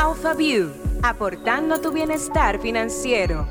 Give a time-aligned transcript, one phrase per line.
[0.00, 0.70] AlphaView,
[1.02, 3.48] aportando tu bienestar financiero.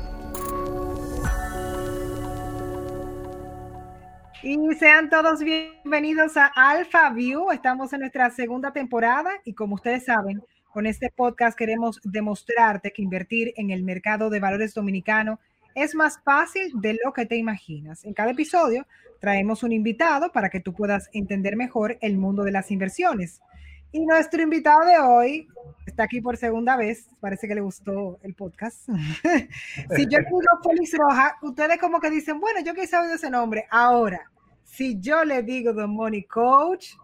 [4.42, 7.50] Y sean todos bienvenidos a AlphaView.
[7.50, 10.42] Estamos en nuestra segunda temporada y como ustedes saben,
[10.72, 15.40] con este podcast queremos demostrarte que invertir en el mercado de valores dominicano
[15.74, 18.06] es más fácil de lo que te imaginas.
[18.06, 18.86] En cada episodio
[19.20, 23.42] traemos un invitado para que tú puedas entender mejor el mundo de las inversiones.
[23.90, 25.48] Y nuestro invitado de hoy
[25.86, 27.08] está aquí por segunda vez.
[27.20, 28.86] Parece que le gustó el podcast.
[29.96, 33.66] si yo digo Félix Roja, ustedes como que dicen, bueno, yo quise oír ese nombre.
[33.70, 34.30] Ahora,
[34.62, 36.96] si yo le digo The Money Coach,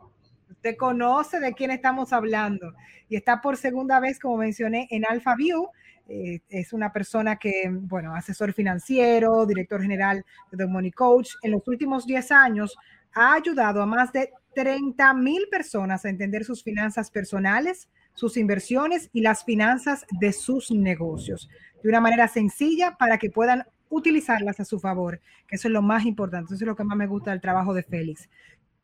[0.50, 2.74] usted conoce de quién estamos hablando.
[3.08, 5.68] Y está por segunda vez, como mencioné, en Alpha View.
[6.06, 11.30] Eh, es una persona que, bueno, asesor financiero, director general de The Money Coach.
[11.42, 12.76] En los últimos 10 años
[13.14, 19.10] ha ayudado a más de 30 mil personas a entender sus finanzas personales, sus inversiones
[19.12, 21.48] y las finanzas de sus negocios
[21.84, 25.82] de una manera sencilla para que puedan utilizarlas a su favor, que eso es lo
[25.82, 28.28] más importante, eso es lo que más me gusta del trabajo de Félix.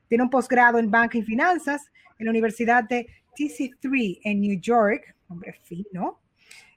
[0.07, 5.17] Tiene un posgrado en banca y finanzas en la Universidad de TC3 en New York,
[5.29, 6.21] hombre fino.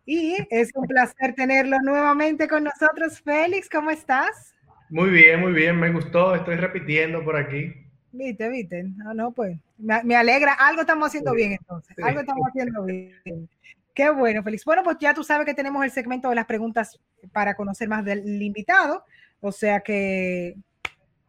[0.05, 3.19] Y es un placer tenerlo nuevamente con nosotros.
[3.21, 4.55] Félix, ¿cómo estás?
[4.89, 7.73] Muy bien, muy bien, me gustó, estoy repitiendo por aquí.
[8.13, 8.83] Viste, viste.
[8.83, 10.53] No, no, pues me, alegra.
[10.53, 11.97] Algo estamos haciendo bien entonces.
[12.01, 13.49] Algo estamos haciendo bien.
[13.95, 14.63] Qué bueno, Félix.
[14.65, 16.99] Bueno, pues ya tú sabes que tenemos el segmento de las preguntas
[17.31, 19.03] para conocer más del invitado.
[19.41, 20.55] O sea que,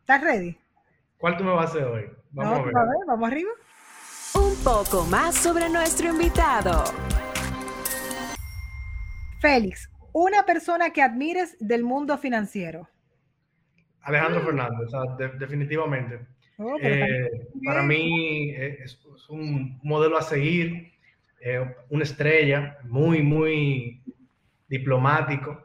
[0.01, 0.59] ¿estás ready?
[1.17, 2.05] ¿Cuál tú me vas a hacer hoy?
[2.33, 2.77] Vamos a, ver.
[2.77, 2.97] a ver.
[3.07, 3.51] Vamos arriba.
[4.35, 6.85] Un poco más sobre nuestro invitado.
[9.41, 12.91] Félix, una persona que admires del mundo financiero.
[14.03, 14.91] Alejandro Fernández,
[15.39, 16.34] definitivamente.
[16.59, 20.93] Oh, eh, para mí eh, es, un modelo a seguir,
[21.41, 24.03] eh, una estrella, muy, muy
[24.69, 25.65] diplomático.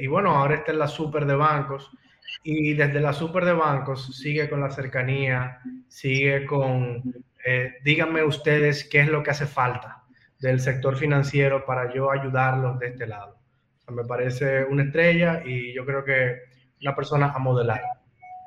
[0.00, 1.90] y bueno, ahora está en la super de bancos
[2.42, 7.02] y desde la super de bancos sigue con la cercanía, sigue con,
[7.82, 10.04] díganme ustedes qué es lo que hace falta
[10.38, 13.38] del sector financiero para yo ayudarlos de este lado.
[13.90, 16.36] me parece una estrella y yo creo que
[16.82, 17.82] una persona a modelar.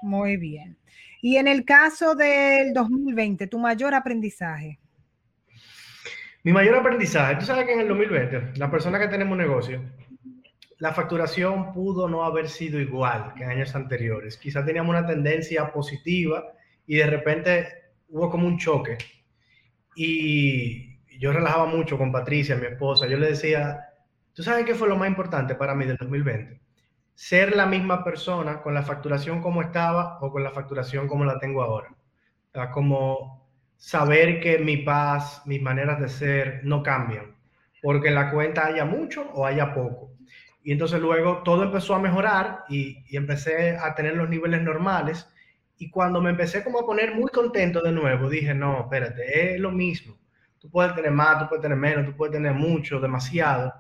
[0.02, 0.78] Muy bien.
[1.22, 4.80] Y en el caso del 2020, tu mayor aprendizaje.
[6.44, 9.80] Mi mayor aprendizaje, tú sabes que en el 2020, la persona que tenemos negocio,
[10.80, 14.38] la facturación pudo no haber sido igual que en años anteriores.
[14.38, 16.44] Quizás teníamos una tendencia positiva
[16.88, 17.68] y de repente
[18.10, 18.98] hubo como un choque.
[19.96, 23.06] Y yo relajaba mucho con Patricia, mi esposa.
[23.06, 23.90] Yo le decía,
[24.34, 26.61] ¿tú sabes qué fue lo más importante para mí del 2020?
[27.22, 31.38] Ser la misma persona con la facturación como estaba o con la facturación como la
[31.38, 31.96] tengo ahora.
[32.74, 37.36] como saber que mi paz, mis maneras de ser no cambian,
[37.80, 40.14] porque en la cuenta haya mucho o haya poco.
[40.64, 45.28] Y entonces luego todo empezó a mejorar y, y empecé a tener los niveles normales.
[45.78, 49.60] Y cuando me empecé como a poner muy contento de nuevo, dije, no, espérate, es
[49.60, 50.18] lo mismo.
[50.58, 53.72] Tú puedes tener más, tú puedes tener menos, tú puedes tener mucho, demasiado.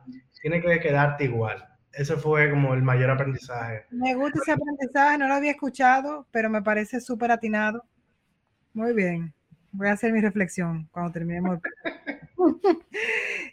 [0.41, 3.85] Tiene que quedarte igual ese fue como el mayor aprendizaje.
[3.91, 7.83] Me gusta ese aprendizaje, no lo había escuchado, pero me parece súper atinado.
[8.73, 9.33] Muy bien.
[9.73, 11.59] Voy a hacer mi reflexión cuando terminemos.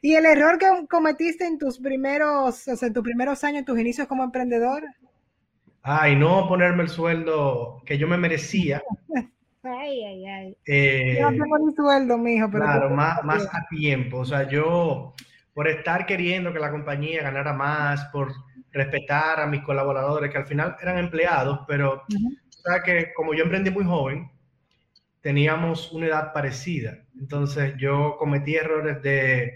[0.02, 3.64] ¿Y el error que cometiste en tus primeros, o sea, en tus primeros años, en
[3.64, 4.82] tus inicios como emprendedor?
[5.82, 8.82] Ay, no ponerme el sueldo que yo me merecía.
[9.62, 10.56] ay, ay, ay.
[10.66, 12.64] Eh, no tengo ni sueldo, mijo, pero.
[12.64, 14.18] Claro, más, más a tiempo.
[14.18, 15.14] O sea, yo
[15.58, 18.32] por estar queriendo que la compañía ganara más, por
[18.70, 23.68] respetar a mis colaboradores, que al final eran empleados, pero uh que como yo emprendí
[23.72, 24.30] muy joven,
[25.20, 26.98] teníamos una edad parecida.
[27.18, 29.52] Entonces yo cometí errores de,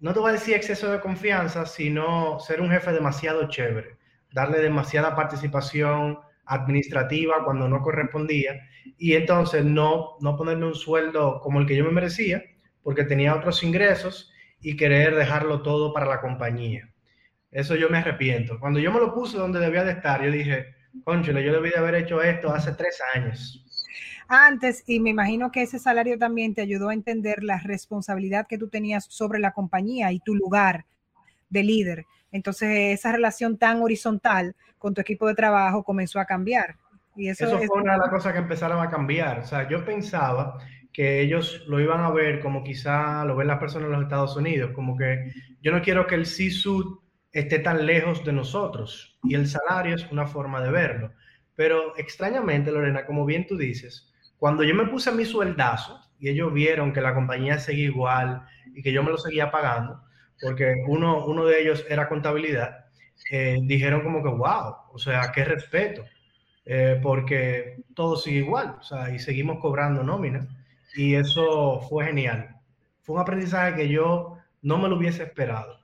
[0.00, 3.98] no te voy a decir exceso de confianza, sino ser un jefe demasiado chévere,
[4.32, 8.58] darle demasiada participación administrativa cuando no correspondía
[8.96, 12.42] y entonces no, no ponerme un sueldo como el que yo me merecía,
[12.82, 16.88] porque tenía otros ingresos y querer dejarlo todo para la compañía.
[17.50, 18.58] Eso yo me arrepiento.
[18.60, 20.74] Cuando yo me lo puse donde debía de estar, yo dije,
[21.04, 23.64] conchole, yo debí de haber hecho esto hace tres años.
[24.28, 28.58] Antes, y me imagino que ese salario también te ayudó a entender la responsabilidad que
[28.58, 30.84] tú tenías sobre la compañía y tu lugar
[31.48, 32.06] de líder.
[32.30, 36.76] Entonces, esa relación tan horizontal con tu equipo de trabajo comenzó a cambiar.
[37.16, 39.40] Y eso, eso fue una de las cosas que empezaron a cambiar.
[39.40, 40.58] O sea, yo pensaba
[40.98, 44.34] que ellos lo iban a ver como quizá lo ven las personas en los Estados
[44.34, 45.30] Unidos, como que
[45.62, 46.98] yo no quiero que el CISUD
[47.30, 51.12] esté tan lejos de nosotros y el salario es una forma de verlo.
[51.54, 56.30] Pero extrañamente, Lorena, como bien tú dices, cuando yo me puse a mi sueldazo y
[56.30, 58.42] ellos vieron que la compañía seguía igual
[58.74, 60.02] y que yo me lo seguía pagando,
[60.42, 62.86] porque uno, uno de ellos era contabilidad,
[63.30, 66.04] eh, dijeron como que, wow, o sea, qué respeto,
[66.64, 70.57] eh, porque todo sigue igual, o sea, y seguimos cobrando nómina,
[70.94, 72.56] y eso fue genial.
[73.02, 75.78] Fue un aprendizaje que yo no me lo hubiese esperado.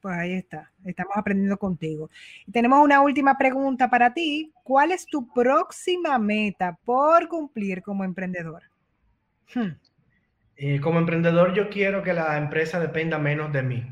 [0.00, 2.08] Pues ahí está, estamos aprendiendo contigo.
[2.46, 4.52] Y tenemos una última pregunta para ti.
[4.62, 8.62] ¿Cuál es tu próxima meta por cumplir como emprendedor?
[9.52, 9.72] Hmm.
[10.56, 13.86] Eh, como emprendedor yo quiero que la empresa dependa menos de mí.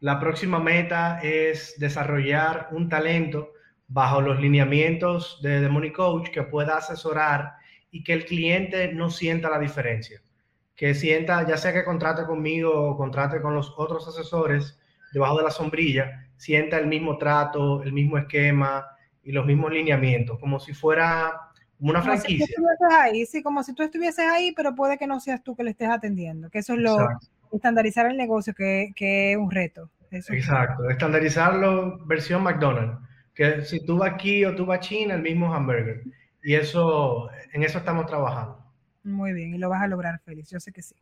[0.00, 3.52] La próxima meta es desarrollar un talento
[3.88, 7.54] bajo los lineamientos de The Money Coach que pueda asesorar
[7.92, 10.20] y que el cliente no sienta la diferencia.
[10.74, 14.80] Que sienta, ya sea que contrate conmigo o contrate con los otros asesores
[15.12, 18.86] debajo de la sombrilla, sienta el mismo trato, el mismo esquema
[19.22, 21.38] y los mismos lineamientos, como si fuera
[21.78, 22.46] una franquicia.
[22.90, 25.70] ahí, sí, como si tú estuvieses ahí, pero puede que no seas tú que le
[25.70, 26.96] estés atendiendo, que eso es lo
[27.52, 29.90] estandarizar el negocio, que, que es un reto.
[30.10, 32.98] Exacto, estandarizarlo versión McDonald's,
[33.34, 36.02] que si tú vas aquí o tú vas a China, el mismo hamburger.
[36.42, 38.58] Y eso, en eso estamos trabajando.
[39.04, 40.94] Muy bien, y lo vas a lograr, Félix, yo sé que sí.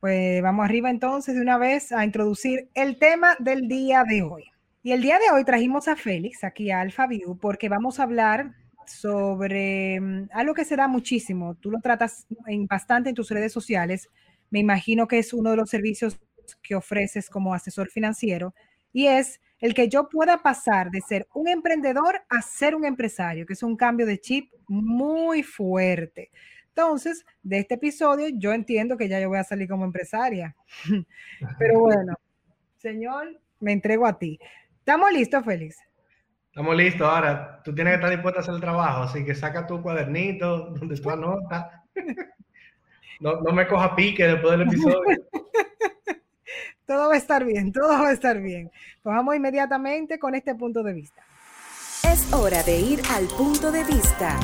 [0.00, 4.44] Pues vamos arriba entonces de una vez a introducir el tema del día de hoy.
[4.82, 8.52] Y el día de hoy trajimos a Félix aquí a AlphaView porque vamos a hablar
[8.86, 11.54] sobre mm, algo que se da muchísimo.
[11.54, 14.10] Tú lo tratas en, bastante en tus redes sociales.
[14.50, 16.18] Me imagino que es uno de los servicios
[16.62, 18.54] que ofreces como asesor financiero
[18.92, 23.46] y es el que yo pueda pasar de ser un emprendedor a ser un empresario,
[23.46, 26.32] que es un cambio de chip muy fuerte.
[26.66, 30.56] Entonces, de este episodio, yo entiendo que ya yo voy a salir como empresaria.
[31.58, 32.14] Pero bueno,
[32.76, 34.40] señor, me entrego a ti.
[34.80, 35.78] ¿Estamos listos, Félix?
[36.48, 37.08] Estamos listos.
[37.08, 40.70] Ahora, tú tienes que estar dispuesto a hacer el trabajo, así que saca tu cuadernito
[40.74, 41.66] donde tú anotas.
[43.20, 44.98] No, no me coja pique después del episodio.
[46.86, 48.70] Todo va a estar bien, todo va a estar bien.
[49.02, 51.22] Pues vamos inmediatamente con este punto de vista.
[52.04, 54.38] Es hora de ir al punto de vista.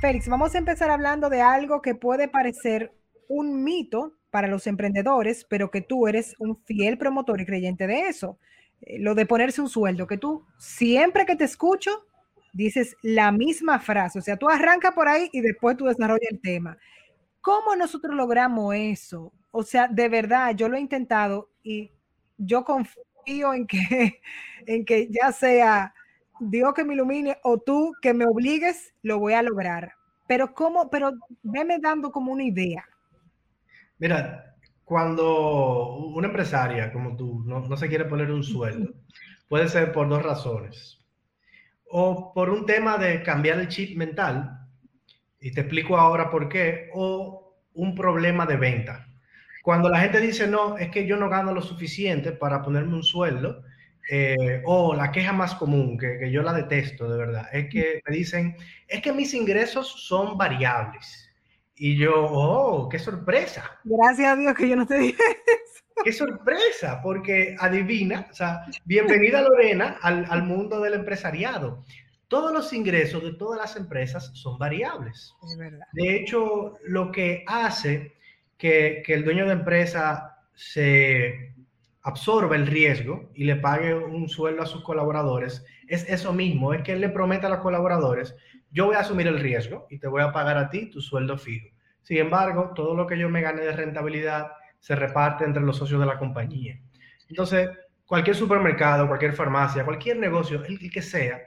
[0.00, 2.92] Félix, vamos a empezar hablando de algo que puede parecer
[3.28, 8.08] un mito para los emprendedores, pero que tú eres un fiel promotor y creyente de
[8.08, 8.38] eso.
[8.80, 12.06] Eh, lo de ponerse un sueldo, que tú siempre que te escucho
[12.52, 16.40] dices la misma frase, o sea, tú arrancas por ahí y después tú desarrollas el
[16.40, 16.76] tema.
[17.40, 19.32] ¿Cómo nosotros logramos eso?
[19.52, 21.92] O sea, de verdad, yo lo he intentado y
[22.38, 24.20] yo confío en que,
[24.66, 25.94] en que ya sea
[26.40, 29.92] Dios que me ilumine o tú que me obligues, lo voy a lograr.
[30.26, 31.12] Pero cómo, pero
[31.42, 32.84] veme dando como una idea.
[33.98, 38.94] Mira, cuando una empresaria como tú no, no se quiere poner un sueldo,
[39.48, 40.98] puede ser por dos razones.
[41.88, 44.66] O por un tema de cambiar el chip mental,
[45.40, 49.11] y te explico ahora por qué, o un problema de venta.
[49.62, 53.02] Cuando la gente dice, no, es que yo no gano lo suficiente para ponerme un
[53.02, 53.62] sueldo,
[54.10, 58.02] eh, o la queja más común, que, que, yo la detesto de verdad, es que
[58.06, 58.56] me dicen,
[58.88, 61.30] es que mis ingresos son variables.
[61.76, 63.78] Y yo, oh, qué sorpresa.
[63.84, 65.84] Gracias a Dios que yo no te dije eso.
[66.04, 71.84] Qué sorpresa, porque adivina, o sea, bienvenida Lorena al, al mundo del empresariado.
[72.28, 75.34] Todos los ingresos de todas las empresas son variables.
[75.92, 78.14] De hecho, lo que hace
[78.62, 81.52] que, el dueño de empresa se
[82.02, 86.82] absorba el riesgo y le pague un sueldo a sus colaboradores, es eso mismo, es
[86.82, 88.36] que él le promete a los colaboradores,
[88.70, 91.36] yo voy a asumir el riesgo y te voy a pagar a ti tu sueldo
[91.36, 91.66] fijo.
[92.02, 95.98] Sin embargo, todo lo que yo me gane de rentabilidad se reparte entre los socios
[95.98, 96.80] de la compañía.
[97.28, 97.68] Entonces,
[98.06, 101.40] cualquier supermercado, cualquier farmacia, cualquier negocio, el que sea,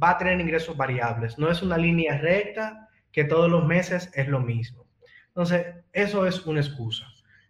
[0.00, 1.36] va a tener ingresos variables.
[1.36, 4.89] No es una línea recta que todos los meses es lo mismo.
[5.30, 7.06] Entonces, eso es una excusa.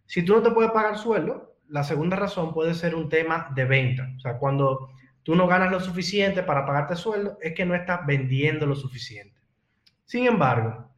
[0.06, 3.64] Si tú no te puedes pagar sueldo, la segunda razón puede ser un tema de
[3.64, 4.08] venta.
[4.16, 4.90] O sea, cuando
[5.22, 9.38] tú no ganas lo suficiente para pagarte sueldo, es que no estás vendiendo lo suficiente.
[10.04, 10.90] Sin embargo,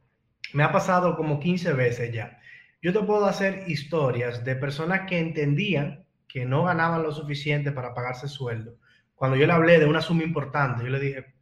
[0.53, 2.39] me ha pasado como 15 veces ya.
[2.81, 7.93] Yo te puedo hacer historias de personas que entendían que no ganaban lo suficiente para
[7.93, 8.75] pagarse sueldo.
[9.13, 11.35] Cuando yo le hablé de una suma importante, yo le dije,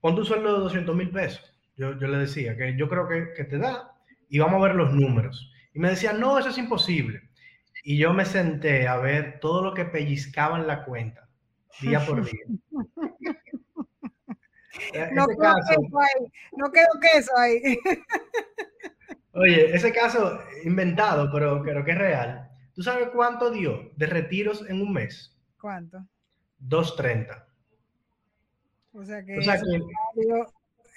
[0.00, 1.56] pon tu sueldo de 200 mil pesos.
[1.76, 3.95] Yo, yo, le decía que yo creo que, que te da
[4.28, 5.52] y vamos a ver los números.
[5.72, 7.22] Y me decía, no, eso es imposible.
[7.82, 11.28] Y yo me senté a ver todo lo que pellizcaba en la cuenta,
[11.80, 12.44] día por día.
[14.92, 16.32] E-, no, quedó queso ahí.
[16.56, 17.78] no quedó queso ahí.
[19.32, 22.50] Oye, ese caso inventado, pero creo que es real.
[22.74, 25.36] ¿Tú sabes cuánto dio de retiros en un mes?
[25.60, 25.98] ¿Cuánto?
[26.62, 27.44] 2.30.
[28.92, 29.80] O sea que, o sea que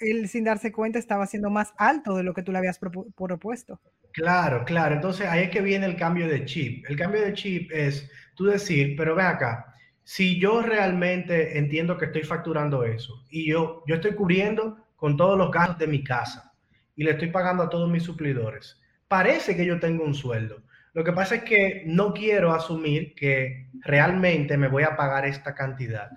[0.00, 3.80] él sin darse cuenta estaba siendo más alto de lo que tú le habías propuesto.
[4.12, 4.94] Claro, claro.
[4.96, 6.84] Entonces ahí es que viene el cambio de chip.
[6.88, 12.06] El cambio de chip es tú decir, pero ve acá, si yo realmente entiendo que
[12.06, 16.52] estoy facturando eso y yo, yo estoy cubriendo con todos los gastos de mi casa
[16.96, 20.62] y le estoy pagando a todos mis suplidores, parece que yo tengo un sueldo.
[20.92, 25.54] Lo que pasa es que no quiero asumir que realmente me voy a pagar esta
[25.54, 26.10] cantidad.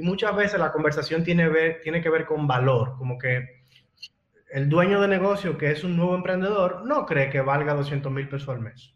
[0.00, 3.60] Y muchas veces la conversación tiene, ver, tiene que ver con valor, como que
[4.50, 8.26] el dueño de negocio, que es un nuevo emprendedor, no cree que valga 200 mil
[8.26, 8.94] pesos al mes.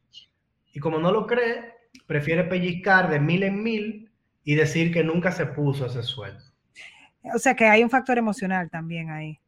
[0.72, 1.74] Y como no lo cree,
[2.06, 4.12] prefiere pellizcar de mil en mil
[4.44, 6.42] y decir que nunca se puso ese sueldo.
[7.34, 9.38] O sea que hay un factor emocional también ahí.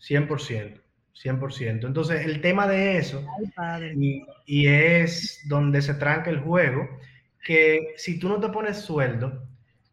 [0.00, 0.80] 100%,
[1.22, 1.86] 100%.
[1.86, 3.22] Entonces el tema de eso,
[3.94, 6.88] y, y, es donde se tranca el juego,
[7.44, 9.46] que si tú no te pones sueldo,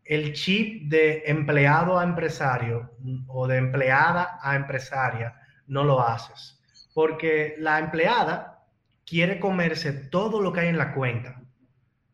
[0.05, 2.91] el chip de empleado a empresario
[3.27, 5.35] o de empleada a empresaria
[5.67, 6.59] no lo haces.
[6.93, 8.65] Porque la empleada
[9.05, 11.41] quiere comerse todo lo que hay en la cuenta.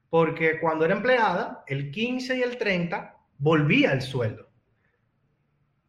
[0.10, 4.48] Porque cuando era empleada, el 15 y el 30 volvía el sueldo.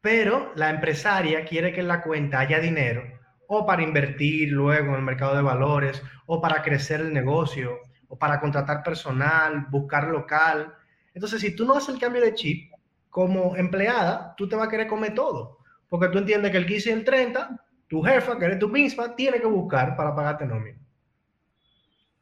[0.00, 3.02] Pero la empresaria quiere que en la cuenta haya dinero
[3.49, 7.78] o para invertir luego en el mercado de valores o para crecer el negocio
[8.09, 10.75] o para contratar personal, buscar local.
[11.19, 12.73] Entonces, si tú no haces el cambio de chip
[13.11, 15.59] como empleada, tú te vas a querer comer todo.
[15.89, 19.17] Porque tú entiendes que el 15 y el 30, tu jefa, que eres tú misma,
[19.17, 20.79] tiene que buscar para pagarte nómina.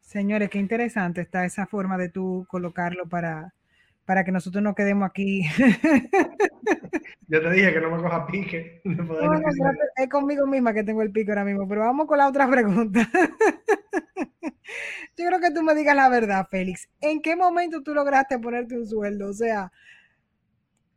[0.01, 3.53] Señores, qué interesante está esa forma de tú colocarlo para,
[4.07, 5.43] para que nosotros no quedemos aquí.
[7.29, 8.81] Yo te dije que no me coja pique.
[9.97, 13.07] es conmigo misma que tengo el pico ahora mismo, pero vamos con la otra pregunta.
[15.17, 16.89] Yo creo que tú me digas la verdad, Félix.
[17.01, 19.29] ¿En qué momento tú lograste ponerte un sueldo?
[19.29, 19.73] O sea,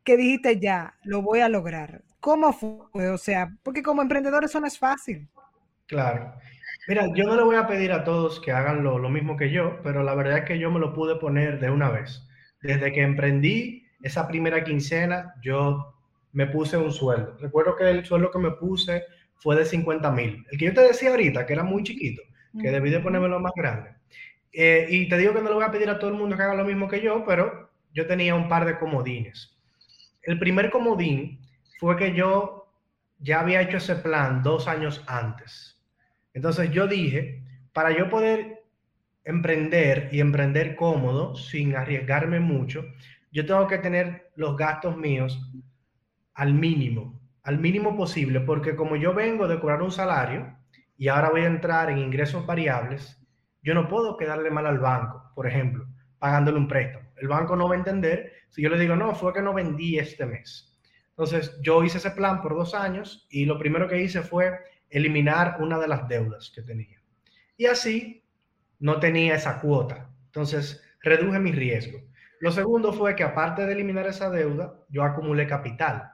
[0.04, 2.02] que dijiste ya, lo voy a lograr.
[2.20, 3.08] ¿Cómo fue?
[3.08, 5.28] O sea, porque como emprendedor eso no es fácil.
[5.86, 6.32] Claro.
[6.86, 9.80] Mira, yo no le voy a pedir a todos que hagan lo, mismo que yo,
[9.82, 12.26] pero la verdad es que yo me lo pude poner de una vez.
[12.62, 15.94] Desde que emprendí esa primera quincena, yo
[16.32, 17.36] me puse un sueldo.
[17.38, 19.04] Recuerdo que el sueldo que me puse
[19.36, 20.44] fue de 50 mil.
[20.50, 22.22] El que yo te decía ahorita, que era muy chiquito,
[22.60, 23.90] que debí de ponérmelo más grande.
[24.52, 26.42] Eh, y te digo que no le voy a pedir a todo el mundo que
[26.42, 29.56] haga lo mismo que yo, pero yo tenía un par de comodines.
[30.22, 31.40] El primer comodín
[31.78, 32.72] fue que yo
[33.18, 35.80] ya había hecho ese plan dos años antes.
[36.34, 38.59] Entonces yo dije, para yo poder
[39.24, 42.84] emprender y emprender cómodo, sin arriesgarme mucho,
[43.32, 45.40] yo tengo que tener los gastos míos
[46.34, 50.56] al mínimo, al mínimo posible, porque como yo vengo de cobrar un salario
[50.96, 53.20] y ahora voy a entrar en ingresos variables,
[53.62, 55.86] yo no puedo quedarle mal al banco, por ejemplo,
[56.18, 57.10] pagándole un préstamo.
[57.16, 59.98] El banco no va a entender si yo le digo, no, fue que no vendí
[59.98, 60.78] este mes.
[61.10, 64.58] Entonces, yo hice ese plan por dos años y lo primero que hice fue
[64.88, 67.00] eliminar una de las deudas que tenía.
[67.56, 68.24] Y así
[68.80, 70.10] no tenía esa cuota.
[70.26, 72.00] Entonces, reduje mi riesgo.
[72.40, 76.10] Lo segundo fue que aparte de eliminar esa deuda, yo acumulé capital,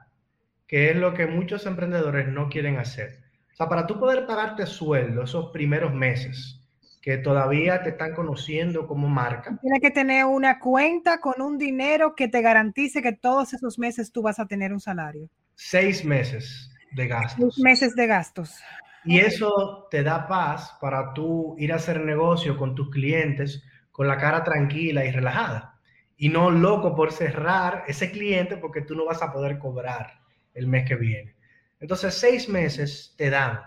[0.67, 3.23] que es lo que muchos emprendedores no quieren hacer.
[3.53, 6.61] O sea, para tú poder pagarte sueldo esos primeros meses,
[7.01, 9.57] que todavía te están conociendo como marca.
[9.61, 14.11] Tienes que tener una cuenta con un dinero que te garantice que todos esos meses
[14.11, 15.29] tú vas a tener un salario.
[15.55, 17.57] Seis meses de gastos.
[17.59, 18.59] meses de gastos.
[19.07, 24.07] Y eso te da paz para tú ir a hacer negocio con tus clientes con
[24.07, 25.79] la cara tranquila y relajada.
[26.17, 30.19] Y no loco por cerrar ese cliente porque tú no vas a poder cobrar
[30.53, 31.35] el mes que viene.
[31.79, 33.59] Entonces, seis meses te dan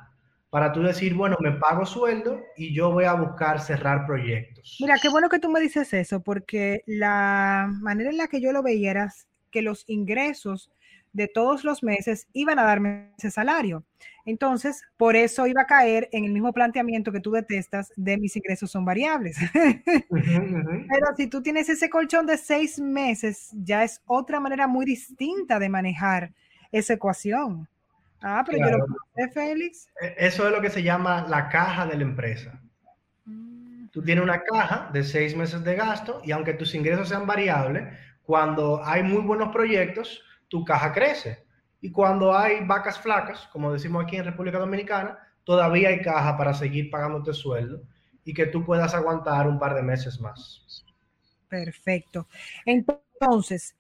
[0.51, 4.77] para tú decir, bueno, me pago sueldo y yo voy a buscar cerrar proyectos.
[4.81, 8.53] Mira, qué bueno que tú me dices eso, porque la manera en la que yo
[8.53, 9.15] lo veía era
[9.51, 10.71] que los ingresos
[11.13, 13.85] de todos los meses iban a darme ese salario.
[14.25, 18.37] Entonces, por eso iba a caer en el mismo planteamiento que tú detestas de mis
[18.37, 19.37] ingresos son variables.
[20.11, 25.59] Pero si tú tienes ese colchón de seis meses, ya es otra manera muy distinta
[25.59, 26.33] de manejar
[26.71, 27.69] esa ecuación.
[28.23, 29.89] Ah, pero yo lo Félix.
[30.01, 32.61] E, eso es lo que se llama la caja de la empresa.
[33.25, 33.89] Mm.
[33.89, 37.89] Tú tienes una caja de seis meses de gasto y aunque tus ingresos sean variables,
[38.23, 41.47] cuando hay muy buenos proyectos, tu caja crece.
[41.81, 46.53] Y cuando hay vacas flacas, como decimos aquí en República Dominicana, todavía hay caja para
[46.53, 47.83] seguir pagándote sueldo
[48.25, 50.85] y que tú puedas aguantar un par de meses más.
[51.49, 52.29] Perfecto.
[52.67, 53.75] Entonces,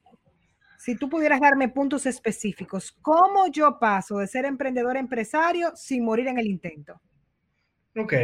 [0.79, 6.05] si tú pudieras darme puntos específicos, ¿cómo yo paso de ser emprendedor a empresario sin
[6.05, 7.01] morir en el intento?
[7.97, 8.15] Ok.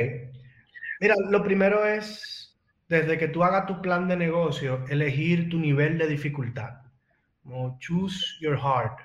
[1.00, 2.56] Mira, lo primero es,
[2.88, 6.85] desde que tú hagas tu plan de negocio, elegir tu nivel de dificultad
[7.80, 9.00] choose your heart.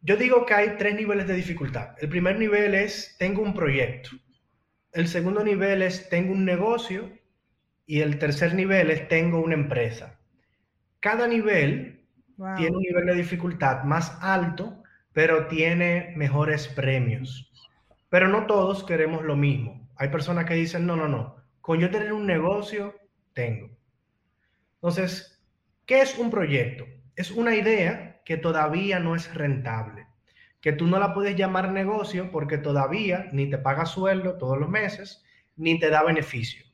[0.00, 1.94] Yo digo que hay tres niveles de dificultad.
[2.00, 4.10] El primer nivel es tengo un proyecto.
[4.92, 7.10] El segundo nivel es tengo un negocio.
[7.86, 10.18] Y el tercer nivel es tengo una empresa.
[11.00, 12.06] Cada nivel
[12.56, 14.82] tiene un nivel de dificultad más alto,
[15.12, 17.52] pero tiene mejores premios.
[18.08, 19.88] Pero no todos queremos lo mismo.
[19.96, 22.94] Hay personas que dicen, no, no, no, con yo tener un negocio,
[23.34, 23.70] tengo.
[24.74, 25.31] Entonces,
[25.86, 26.86] ¿qué es un proyecto?
[27.16, 30.06] Es una idea que todavía no es rentable,
[30.60, 34.68] que tú no la puedes llamar negocio porque todavía ni te paga sueldo todos los
[34.68, 35.24] meses,
[35.56, 36.64] ni te da beneficio.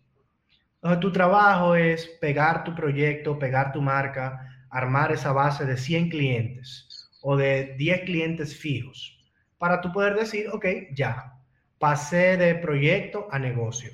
[0.77, 6.11] Entonces, tu trabajo es pegar tu proyecto, pegar tu marca, armar esa base de 100
[6.11, 9.19] clientes o de 10 clientes fijos
[9.59, 11.35] para tú poder decir, ok, ya,
[11.79, 13.91] pasé de proyecto a negocio.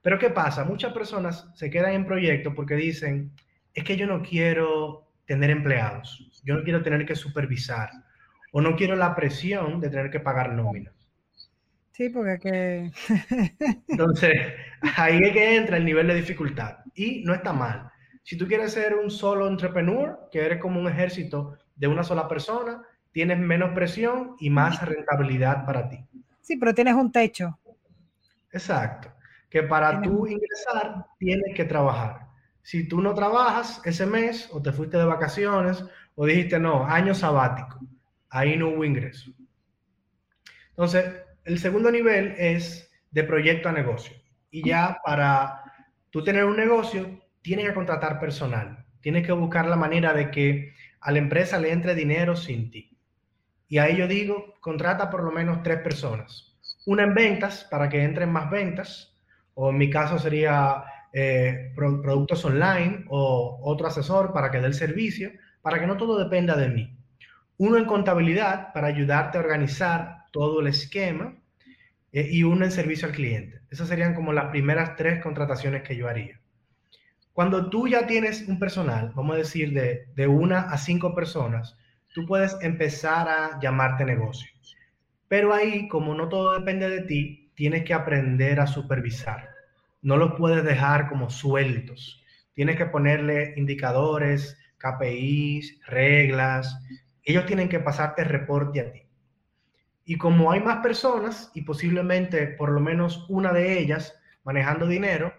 [0.00, 0.64] Pero ¿qué pasa?
[0.64, 3.32] Muchas personas se quedan en proyecto porque dicen,
[3.74, 7.90] es que yo no quiero tener empleados, yo no quiero tener que supervisar
[8.52, 10.92] o no quiero la presión de tener que pagar nómina.
[11.90, 12.90] Sí, porque que...
[13.88, 14.32] Entonces,
[14.96, 17.90] ahí es que entra el nivel de dificultad y no está mal.
[18.22, 22.26] Si tú quieres ser un solo entrepreneur, que eres como un ejército de una sola
[22.26, 26.04] persona, tienes menos presión y más rentabilidad para ti.
[26.40, 27.58] Sí, pero tienes un techo.
[28.50, 29.12] Exacto.
[29.48, 32.23] Que para tú ingresar tienes que trabajar.
[32.64, 37.14] Si tú no trabajas ese mes o te fuiste de vacaciones o dijiste no, año
[37.14, 37.78] sabático,
[38.30, 39.30] ahí no hubo ingreso.
[40.70, 41.04] Entonces,
[41.44, 44.16] el segundo nivel es de proyecto a negocio.
[44.50, 45.62] Y ya para
[46.08, 48.86] tú tener un negocio, tienes que contratar personal.
[49.02, 52.98] Tienes que buscar la manera de que a la empresa le entre dinero sin ti.
[53.68, 56.56] Y ahí yo digo, contrata por lo menos tres personas.
[56.86, 59.18] Una en ventas para que entren más ventas,
[59.52, 60.82] o en mi caso sería
[61.16, 65.30] eh, productos online o otro asesor para que dé el servicio,
[65.62, 66.98] para que no todo dependa de mí.
[67.56, 71.36] Uno en contabilidad para ayudarte a organizar todo el esquema
[72.10, 73.60] eh, y uno en servicio al cliente.
[73.70, 76.40] Esas serían como las primeras tres contrataciones que yo haría.
[77.32, 81.76] Cuando tú ya tienes un personal, vamos a decir de, de una a cinco personas,
[82.12, 84.50] tú puedes empezar a llamarte negocio.
[85.28, 89.53] Pero ahí, como no todo depende de ti, tienes que aprender a supervisar.
[90.04, 92.22] No los puedes dejar como sueltos.
[92.52, 96.78] Tienes que ponerle indicadores, KPIs, reglas.
[97.22, 99.02] Ellos tienen que pasarte reporte a ti.
[100.04, 104.14] Y como hay más personas y posiblemente por lo menos una de ellas
[104.44, 105.32] manejando dinero,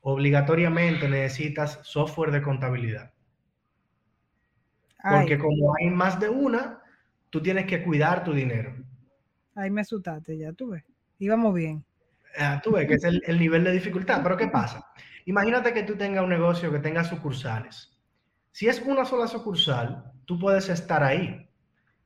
[0.00, 3.12] obligatoriamente necesitas software de contabilidad.
[5.02, 6.80] Porque como hay más de una,
[7.28, 8.74] tú tienes que cuidar tu dinero.
[9.54, 10.84] Ahí me asustaste, ya tú ves.
[11.18, 11.84] Íbamos bien.
[12.38, 14.22] Ah, tú ves que es el, el, nivel de dificultad.
[14.22, 14.86] Pero ¿qué pasa?
[15.24, 17.96] Imagínate que tú tengas un negocio que tenga sucursales.
[18.52, 21.48] Si es una sola sucursal, tú puedes estar ahí.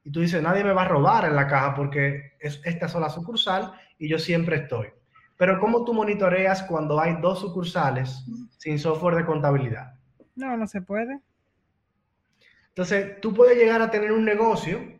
[0.02, 3.08] Y tú dices, nadie me va a robar en la caja porque es esta sola
[3.10, 4.88] sucursal y yo siempre estoy.
[5.36, 8.24] Pero ¿cómo tú monitoreas cuando hay dos sucursales
[8.58, 9.94] sin software de contabilidad?
[10.36, 11.20] No, no se puede.
[12.68, 14.98] Entonces, tú puedes llegar a tener un negocio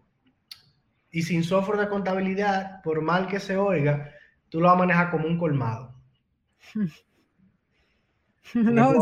[1.11, 4.13] y sin software de contabilidad, por mal que se oiga,
[4.51, 5.95] tú lo vas a manejar como un colmado.
[8.53, 8.93] No,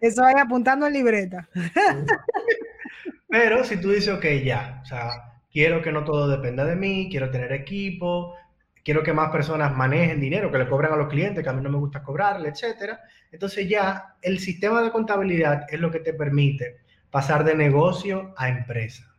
[0.00, 1.48] eso vaya apuntando en libreta.
[3.28, 5.10] Pero si tú dices, ok, ya, o sea,
[5.52, 8.34] quiero que no todo dependa de mí, quiero tener equipo,
[8.82, 11.62] quiero que más personas manejen dinero, que le cobren a los clientes, que a mí
[11.62, 13.00] no me gusta cobrarle, etcétera.
[13.30, 16.78] Entonces ya el sistema de contabilidad es lo que te permite
[17.10, 19.14] pasar de negocio a empresa.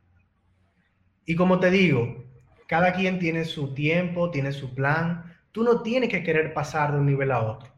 [1.26, 2.26] Y como te digo,
[2.72, 5.26] cada quien tiene su tiempo, tiene su plan.
[5.52, 7.70] Tú no tienes que querer pasar de un nivel a otro.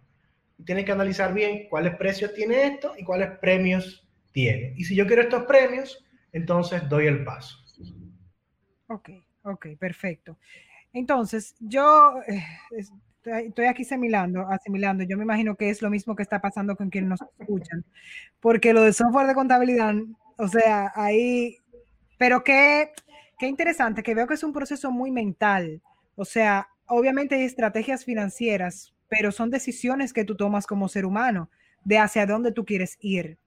[0.63, 4.75] Tienes que analizar bien cuáles precios tiene esto y cuáles premios tiene.
[4.77, 7.57] Y si yo quiero estos premios, entonces doy el paso.
[8.85, 9.09] Ok,
[9.41, 10.37] ok, perfecto.
[10.93, 12.43] Entonces, yo eh,
[13.25, 15.03] estoy aquí asimilando, asimilando.
[15.05, 17.83] Yo me imagino que es lo mismo que está pasando con quienes nos escuchan,
[18.39, 19.95] porque lo de software de contabilidad,
[20.37, 21.57] o sea, ahí,
[22.19, 22.91] pero qué,
[23.43, 25.81] qué interesante, que veo que es un proceso muy mental.
[26.15, 31.49] O sea, obviamente hay estrategias financieras, pero son decisiones que tú tomas como ser humano
[31.83, 33.37] de hacia dónde tú quieres ir.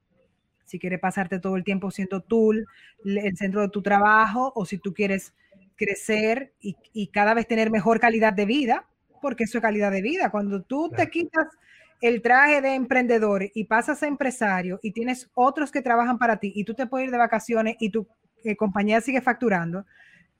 [0.65, 4.77] Si quieres pasarte todo el tiempo siendo tú el centro de tu trabajo o si
[4.77, 5.33] tú quieres
[5.75, 8.85] crecer y, cada vez tener mejor calidad de vida,
[9.19, 10.29] porque eso es calidad de vida.
[10.29, 11.47] Cuando tú te quitas
[12.01, 16.53] el traje de emprendedor y pasas a empresario y tienes otros que trabajan para ti
[16.55, 18.07] y tú te puedes ir de vacaciones y tu
[18.43, 19.85] eh, compañía sigue facturando,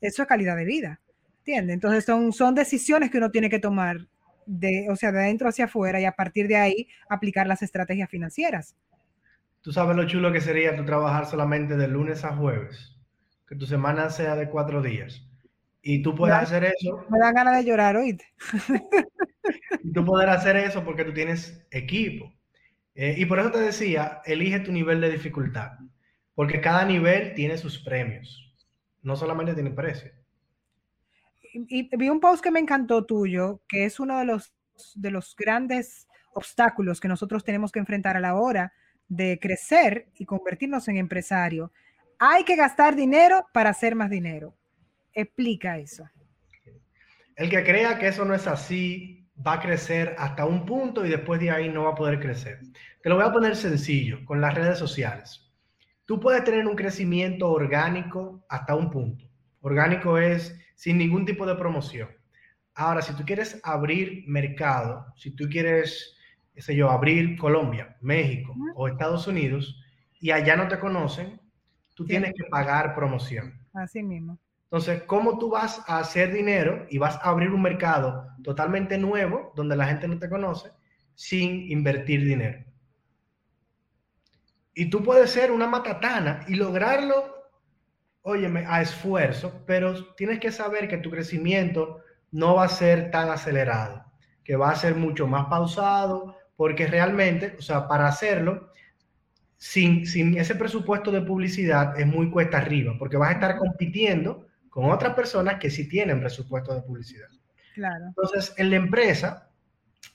[0.02, 1.00] eso es calidad de vida.
[1.40, 1.76] ¿Entiendes?
[1.76, 4.08] Entonces son, son decisiones que uno tiene que tomar
[4.46, 8.10] de, o sea, de adentro hacia afuera y a partir de ahí aplicar las estrategias
[8.10, 8.76] financieras.
[9.62, 12.98] Tú sabes lo chulo que sería tú trabajar solamente de lunes a jueves
[13.48, 15.24] que tu semana sea de cuatro días.
[15.82, 17.06] Y tú puedes hacer eso.
[17.10, 18.26] Me da ganas de llorar, oíste.
[19.84, 22.34] y tú puedes hacer eso porque tú tienes equipo.
[22.94, 25.74] Eh, y por eso te decía, elige tu nivel de dificultad,
[26.38, 28.56] porque cada nivel tiene sus premios,
[29.02, 30.12] no solamente tiene precio.
[31.52, 34.54] Y, vi un post que me encantó tuyo, que es uno de los,
[34.94, 38.72] de los grandes obstáculos que nosotros tenemos que enfrentar a la hora
[39.08, 41.72] de crecer y convertirnos en empresario.
[42.20, 44.56] Hay que gastar dinero para hacer más dinero.
[45.14, 46.08] Explica eso.
[47.36, 51.10] El que crea que eso no es así va a crecer hasta un punto y
[51.10, 52.60] después de ahí no va a poder crecer.
[53.02, 55.47] Te lo voy a poner sencillo con las redes sociales.
[56.08, 59.26] Tú puedes tener un crecimiento orgánico hasta un punto.
[59.60, 62.08] Orgánico es sin ningún tipo de promoción.
[62.76, 66.16] Ahora, si tú quieres abrir mercado, si tú quieres,
[66.56, 69.84] qué sé yo, abrir Colombia, México o Estados Unidos
[70.22, 71.42] y allá no te conocen,
[71.94, 73.60] tú tienes que pagar promoción.
[73.74, 74.40] Así mismo.
[74.64, 79.52] Entonces, ¿cómo tú vas a hacer dinero y vas a abrir un mercado totalmente nuevo
[79.58, 80.70] donde la gente no te conoce
[81.16, 82.67] sin invertir dinero?
[84.80, 87.50] Y tú puedes ser una matatana y lograrlo,
[88.22, 93.32] óyeme, a esfuerzo, pero tienes que saber que tu crecimiento no va a ser tan
[93.32, 94.06] acelerado,
[94.44, 98.72] que va a ser mucho más pausado, porque realmente, o sea, para hacerlo,
[99.56, 104.46] sin, sin ese presupuesto de publicidad es muy cuesta arriba, porque vas a estar compitiendo
[104.70, 107.30] con otras personas que sí tienen presupuesto de publicidad.
[107.74, 108.06] Claro.
[108.10, 109.47] Entonces, en la empresa,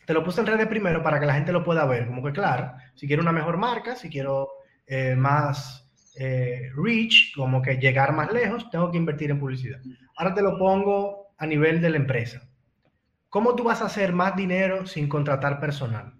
[0.07, 2.33] te lo puse en redes primero para que la gente lo pueda ver, como que
[2.33, 4.49] claro, si quiero una mejor marca, si quiero
[4.87, 9.81] eh, más eh, reach, como que llegar más lejos, tengo que invertir en publicidad.
[10.16, 12.42] Ahora te lo pongo a nivel de la empresa.
[13.29, 16.12] ¿Cómo tú vas a hacer más dinero sin contratar personal?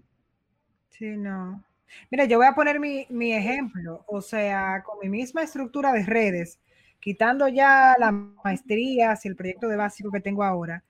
[0.89, 1.63] Sí, no.
[2.09, 6.05] Mira, yo voy a poner mi, mi ejemplo, o sea, con mi misma estructura de
[6.05, 6.59] redes,
[6.99, 10.83] quitando ya las maestrías y el proyecto de básico que tengo ahora,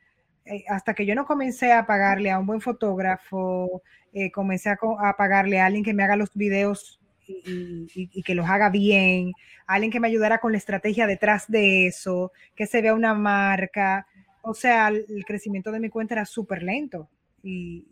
[0.45, 3.81] eh, hasta que yo no comencé a pagarle a un buen fotógrafo,
[4.13, 4.77] eh, comencé a,
[5.17, 9.31] pagarle a alguien que me haga los videos y, que los haga bien,
[9.65, 14.07] alguien que me ayudara con la estrategia detrás de eso, que se vea una marca.
[14.41, 17.09] O sea, el crecimiento de mi cuenta era súper lento.
[17.41, 17.85] Y,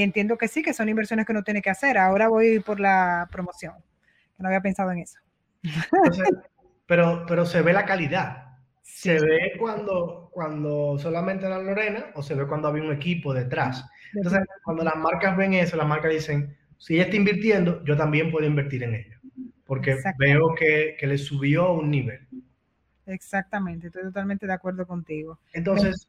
[0.00, 1.98] entiendo que sí, que son inversiones que uno tiene que hacer.
[1.98, 3.74] Ahora voy por la promoción.
[4.38, 5.18] No había pensado en eso
[6.86, 8.51] pero, pero se ve la calidad.
[8.82, 13.84] Se ve cuando, cuando solamente era Lorena o se ve cuando había un equipo detrás.
[14.14, 18.30] Entonces, cuando las marcas ven eso, las marcas dicen, si ella está invirtiendo, yo también
[18.30, 19.20] puedo invertir en ella,
[19.64, 22.26] porque veo que, que le subió un nivel.
[23.06, 25.38] Exactamente, estoy totalmente de acuerdo contigo.
[25.52, 26.08] Entonces,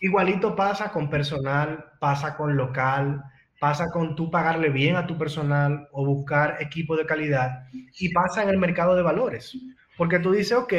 [0.00, 3.22] igualito pasa con personal, pasa con local,
[3.60, 8.42] pasa con tú pagarle bien a tu personal o buscar equipo de calidad y pasa
[8.42, 9.56] en el mercado de valores.
[9.98, 10.72] Porque tú dices, ok,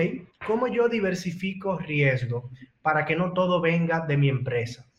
[0.48, 2.50] ¿cómo yo diversifico riesgo
[2.82, 4.90] para que no todo venga de mi empresa?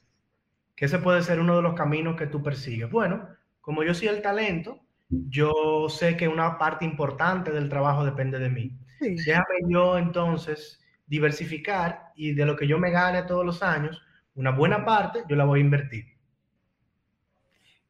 [0.77, 2.91] Que ese puede ser uno de los caminos que tú persigues.
[2.91, 3.27] Bueno,
[3.63, 4.79] como yo soy el talento,
[5.09, 8.79] yo sé que una parte importante del trabajo depende de mí.
[9.01, 14.01] Déjame yo entonces diversificar y de lo que yo me gane todos los años,
[14.35, 16.05] una buena parte yo la voy a invertir.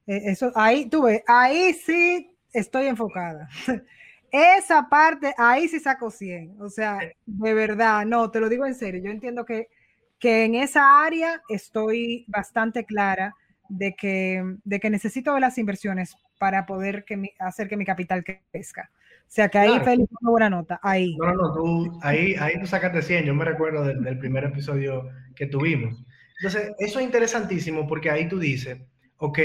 [0.07, 3.49] Eh, eso, ahí tuve, ahí sí estoy enfocada.
[4.33, 6.61] Esa parte, ahí sí saco 100.
[6.61, 9.01] O sea, de verdad, no, te lo digo en serio.
[9.03, 9.69] Yo entiendo que,
[10.19, 13.35] que en esa área estoy bastante clara
[13.69, 18.91] de que, de que necesito las inversiones para poder que hacer que mi capital crezca.
[18.93, 21.17] O sea, que ahí Felipe una buena nota, ahí.
[21.17, 23.27] No, no, tú, ahí, ahí tú sacaste 100.
[23.27, 26.05] Yo me recuerdo del, del primer episodio que tuvimos.
[26.41, 28.79] Entonces, eso es interesantísimo porque ahí tú dices,
[29.19, 29.39] ok,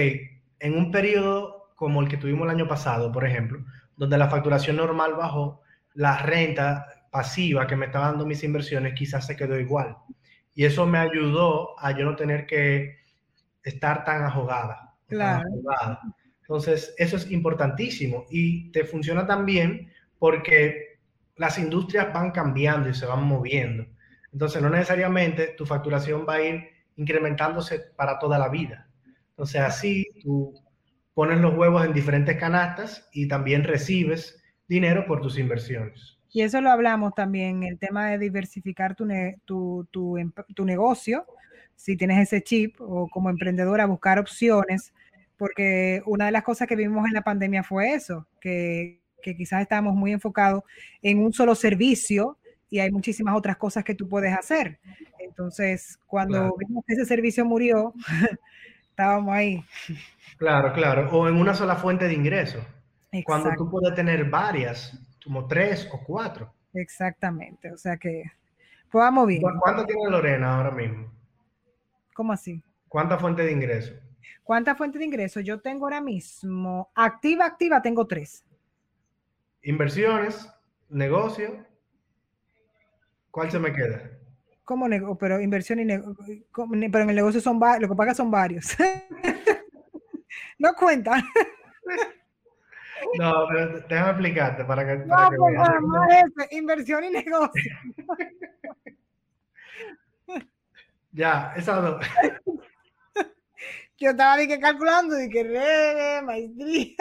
[0.59, 3.63] en un periodo como el que tuvimos el año pasado, por ejemplo,
[3.97, 5.61] donde la facturación normal bajó,
[5.93, 9.95] la renta pasiva que me estaba dando mis inversiones quizás se quedó igual.
[10.53, 12.97] Y eso me ayudó a yo no tener que
[13.63, 14.95] estar tan ahogada.
[15.07, 15.43] Claro.
[16.41, 20.99] Entonces, eso es importantísimo y te funciona también porque
[21.37, 23.85] las industrias van cambiando y se van moviendo.
[24.31, 26.63] Entonces, no necesariamente tu facturación va a ir
[26.97, 28.87] incrementándose para toda la vida.
[29.29, 30.53] Entonces, así tú
[31.15, 36.19] pones los huevos en diferentes canastas y también recibes dinero por tus inversiones.
[36.31, 39.07] Y eso lo hablamos también, el tema de diversificar tu,
[39.45, 40.17] tu, tu,
[40.53, 41.25] tu, negocio,
[41.75, 44.93] si tienes ese chip o como emprendedora buscar opciones,
[45.37, 49.61] porque una de las cosas que vimos en la pandemia fue eso, que, que quizás
[49.61, 50.63] estábamos muy enfocados
[51.01, 52.37] en un solo servicio
[52.69, 54.79] y hay muchísimas otras cosas que tú puedes hacer.
[55.19, 57.93] Entonces, cuando vimos que ese servicio murió,
[58.95, 59.65] estábamos ahí.
[60.37, 61.09] Claro, claro.
[61.11, 62.65] O en una sola fuente de ingreso.
[63.25, 66.53] Cuando tú puedes tener varias, como tres o cuatro.
[66.73, 68.23] Exactamente, o sea que,
[68.91, 69.41] pues vamos bien.
[69.59, 71.09] ¿Cuánto tiene Lorena ahora mismo?
[72.13, 72.61] ¿Cómo así?
[72.89, 73.93] ¿Cuánta fuente de ingreso?
[74.43, 75.39] ¿Cuánta fuente de ingreso?
[75.39, 78.45] Yo tengo ahora mismo, activa, activa, tengo tres.
[79.61, 80.49] Inversiones,
[80.89, 81.65] negocio.
[83.31, 84.09] ¿Cuál se me queda?
[84.65, 85.17] ¿Cómo negocio?
[85.17, 86.43] Pero inversión y negocio.
[86.53, 86.73] Pero
[87.03, 88.75] en el negocio son varios, lo que paga son varios.
[90.59, 91.23] no cuenta.
[93.19, 95.05] No, pero déjame explicarte para que.
[95.05, 97.73] no, que pues, inversión y negocio.
[101.11, 102.05] ya, esas dos.
[103.97, 106.95] Yo estaba que calculando y que redes, maestría.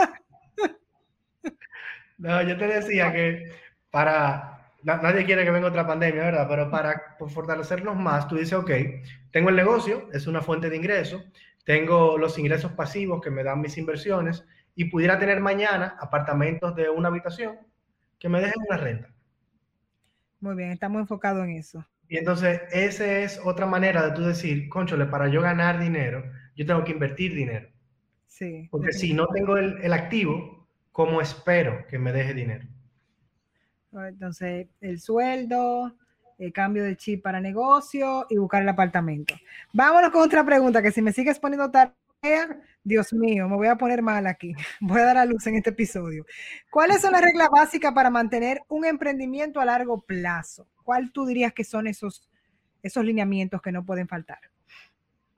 [2.18, 3.52] No, yo te decía que
[3.90, 6.46] para, nadie quiere que venga otra pandemia, ¿verdad?
[6.48, 8.70] Pero para fortalecernos más, tú dices, ok,
[9.30, 11.22] tengo el negocio, es una fuente de ingreso,
[11.64, 14.44] tengo los ingresos pasivos que me dan mis inversiones
[14.74, 17.58] y pudiera tener mañana apartamentos de una habitación
[18.18, 19.14] que me dejen una renta.
[20.40, 21.84] Muy bien, estamos enfocados en eso.
[22.08, 26.22] Y entonces, esa es otra manera de tú decir, conchole, para yo ganar dinero,
[26.54, 27.68] yo tengo que invertir dinero.
[28.26, 28.68] Sí.
[28.70, 32.66] Porque si no tengo el, el activo, ¿cómo espero que me deje dinero?
[34.06, 35.94] Entonces, el sueldo,
[36.38, 39.34] el cambio de chip para negocio y buscar el apartamento.
[39.72, 43.76] Vámonos con otra pregunta, que si me sigues poniendo tarea, Dios mío, me voy a
[43.76, 44.54] poner mal aquí.
[44.80, 46.26] Voy a dar a luz en este episodio.
[46.70, 50.66] ¿Cuáles son las reglas básicas para mantener un emprendimiento a largo plazo?
[50.82, 52.28] ¿Cuál tú dirías que son esos,
[52.82, 54.38] esos lineamientos que no pueden faltar?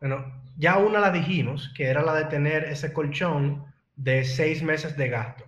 [0.00, 3.64] Bueno, ya una la dijimos, que era la de tener ese colchón
[3.96, 5.44] de seis meses de gasto.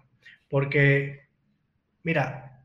[0.48, 1.28] Porque,
[2.02, 2.57] mira,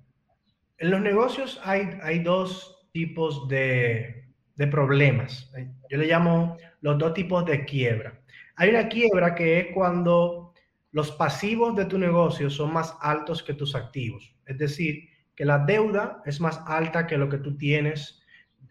[0.83, 4.25] en los negocios hay, dos tipos de,
[4.57, 5.49] de problemas.
[5.89, 8.19] Yo le llamo los dos tipos de quiebra.
[8.57, 10.53] Hay una quiebra que es cuando
[10.91, 14.35] los pasivos de tu negocio son más altos que tus activos.
[14.45, 18.21] Es decir, que la deuda es más alta que lo que tú tienes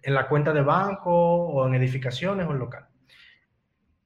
[0.02, 2.88] en la cuenta de banco o en edificaciones o en local.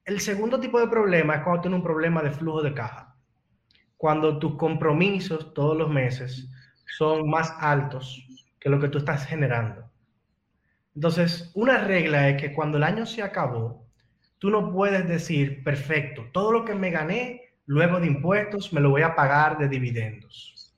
[0.05, 3.17] El segundo tipo de problema es cuando tienes un problema de flujo de caja.
[3.97, 6.53] Cuando tus compromisos todos los meses
[6.87, 8.27] son más altos
[8.59, 9.91] que lo que tú estás generando.
[10.95, 13.87] Entonces, una regla es que cuando el año se acabó,
[14.39, 18.91] tú no puedes decir, perfecto, todo lo que me gané luego de impuestos me lo
[18.91, 20.75] voy a pagar de dividendos.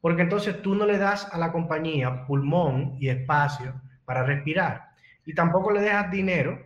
[0.00, 4.88] Porque entonces tú no le das a la compañía pulmón y espacio para respirar.
[5.24, 6.58] Y tampoco le dejas dinero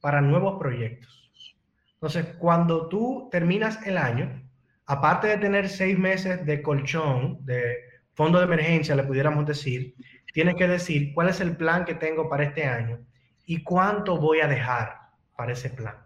[0.00, 1.56] para nuevos proyectos.
[1.94, 4.42] Entonces, cuando tú terminas el año,
[4.86, 9.94] aparte de tener seis meses de colchón, de fondo de emergencia, le pudiéramos decir,
[10.32, 13.00] tienes que decir cuál es el plan que tengo para este año
[13.46, 14.96] y cuánto voy a dejar
[15.36, 15.96] para ese plan.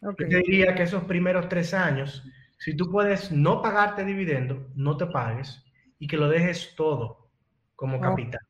[0.00, 2.24] Yo te diría que esos primeros tres años,
[2.58, 5.64] si tú puedes no pagarte dividendo, no te pagues
[5.98, 7.30] y que lo dejes todo
[7.76, 8.40] como capital.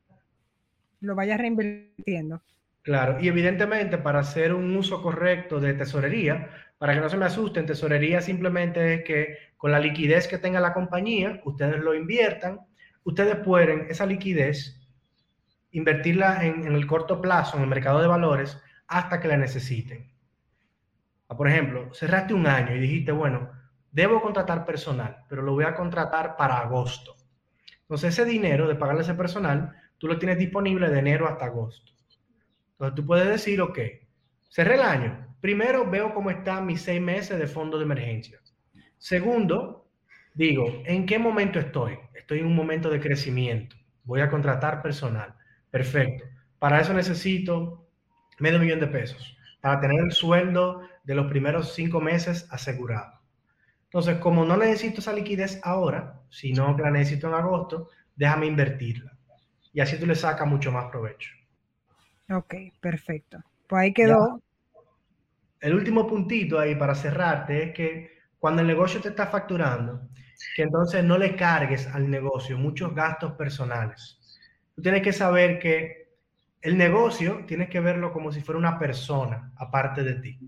[1.01, 2.43] Lo vayas reinvirtiendo.
[2.83, 7.27] Claro, y evidentemente para hacer un uso correcto de tesorería, para que no se me
[7.27, 12.59] asusten, tesorería simplemente es que con la liquidez que tenga la compañía, ustedes lo inviertan,
[13.05, 14.77] ustedes pueden esa liquidez
[15.71, 20.11] invertirla en, el corto plazo en el mercado de valores hasta que la necesiten.
[21.29, 23.53] Ah, por ejemplo, cerraste un año y dijiste, bueno,
[23.93, 27.15] debo contratar personal, pero lo voy a contratar para agosto.
[27.83, 31.93] Entonces ese dinero de pagarle ese personal, tú lo tienes disponible de enero hasta agosto.
[32.73, 33.79] Entonces tú puedes decir, ok,
[34.51, 35.37] cerré el año.
[35.41, 38.43] Primero veo cómo están mis seis meses de fondo de emergencia.
[39.03, 39.89] Segundo,
[40.33, 41.99] digo, ¿en qué momento estoy?
[42.15, 43.75] Estoy en un momento de crecimiento.
[44.05, 45.35] Voy a contratar personal.
[45.73, 46.25] Perfecto.
[46.61, 47.89] Para eso necesito
[48.39, 53.21] medio millón de pesos para tener el sueldo de los primeros cinco meses asegurado.
[53.87, 59.19] Entonces, como no necesito esa liquidez ahora, sino que la necesito en agosto, déjame invertirla.
[59.73, 61.33] Y así tú le sacas mucho más provecho.
[62.31, 63.39] Ok, perfecto.
[63.67, 64.41] Pues ahí quedó.
[65.59, 68.12] El último puntito ahí para cerrarte es que
[68.43, 70.09] cuando el negocio te está facturando,
[70.57, 74.19] que entonces no le cargues al negocio muchos gastos personales.
[74.75, 76.17] Tú tienes que saber que
[76.61, 80.41] el negocio tienes que verlo como si fuera una persona aparte de ti.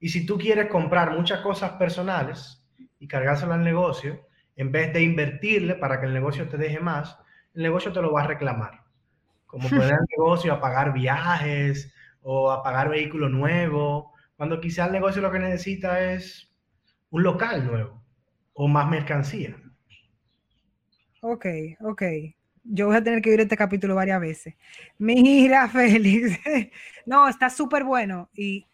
[0.00, 2.66] Y si tú quieres comprar muchas cosas personales
[2.98, 4.26] y cargárselo al negocio,
[4.56, 7.18] en vez de invertirle para que el negocio te deje más,
[7.52, 8.84] el negocio te lo va a reclamar
[9.44, 14.92] como poner el negocio a pagar viajes o a pagar vehículo nuevo, cuando quizá el
[14.92, 16.53] negocio lo que necesita es
[17.14, 18.02] un local nuevo
[18.54, 19.56] o más mercancía.
[21.20, 21.46] Ok,
[21.80, 22.02] ok.
[22.64, 24.54] Yo voy a tener que oír este capítulo varias veces.
[24.98, 26.40] Mira, Félix.
[27.06, 28.66] no, está súper bueno y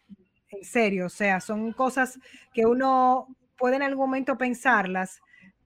[0.49, 2.19] en serio, o sea, son cosas
[2.55, 5.21] que uno puede en algún momento pensarlas,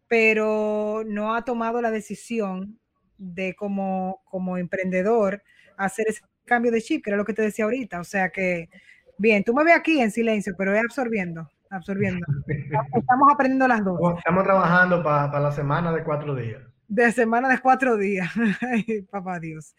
[0.08, 2.80] pero no ha tomado la decisión
[3.18, 5.44] de como, como emprendedor
[5.76, 8.00] hacer ese cambio de chip, que era lo que te decía ahorita.
[8.00, 8.68] O sea que,
[9.16, 12.26] bien, tú me ves aquí en silencio, pero es absorbiendo, absorbiendo.
[12.94, 13.98] Estamos aprendiendo las dos.
[14.18, 16.62] Estamos trabajando para la semana de cuatro días.
[16.88, 18.30] De semana de cuatro días.
[19.10, 19.74] papá Dios.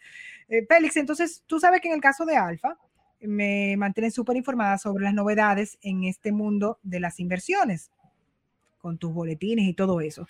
[0.48, 2.76] Eh, Félix, entonces tú sabes que en el caso de Alfa,
[3.20, 7.90] me mantienen súper informada sobre las novedades en este mundo de las inversiones,
[8.78, 10.28] con tus boletines y todo eso.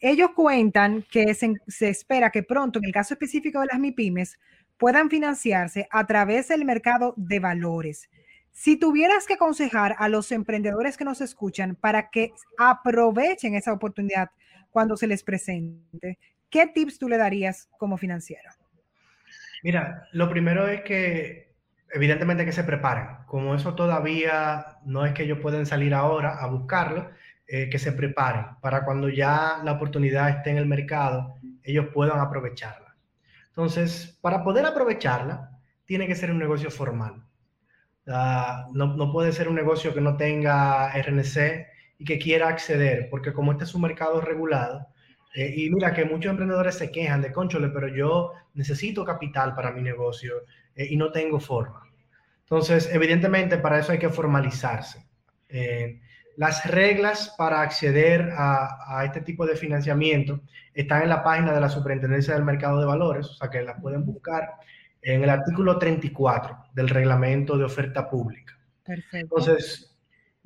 [0.00, 4.38] Ellos cuentan que se, se, espera que pronto, en el caso específico de las MIPIMES,
[4.76, 8.08] puedan financiarse a través del mercado de valores.
[8.58, 14.30] Si tuvieras que aconsejar a los emprendedores que nos escuchan para que aprovechen esa oportunidad
[14.70, 16.18] cuando se les presente,
[16.50, 18.50] ¿qué tips tú le darías como financiero?
[19.62, 21.54] Mira, lo primero es que
[21.92, 23.18] evidentemente que se preparen.
[23.28, 27.12] Como eso todavía no es que ellos pueden salir ahora a buscarlo,
[27.46, 32.18] eh, que se preparen para cuando ya la oportunidad esté en el mercado, ellos puedan
[32.18, 32.96] aprovecharla.
[33.50, 35.52] Entonces, para poder aprovecharla,
[35.84, 37.27] tiene que ser un negocio formal.
[38.08, 41.66] No, no, puede ser un negocio que no tenga RNC
[41.98, 44.86] y que quiera acceder, porque como este es un mercado regulado,
[45.34, 49.72] eh, y mira que muchos emprendedores se quejan de, conchole, pero yo necesito capital para
[49.72, 50.34] mi negocio
[50.74, 51.82] eh, y no tengo forma.
[52.40, 55.06] Entonces, evidentemente, para eso hay que formalizarse.
[55.50, 56.00] Eh,
[56.36, 60.40] las reglas para acceder a, a, este tipo de financiamiento
[60.72, 63.80] están en la página de la Superintendencia del Mercado de Valores, o sea que las
[63.82, 64.54] pueden buscar
[65.02, 68.58] en el artículo 34 del reglamento de oferta pública.
[68.84, 69.18] Perfecto.
[69.38, 69.88] Entonces,